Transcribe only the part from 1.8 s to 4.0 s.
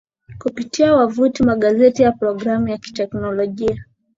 na programu za kiteknolojia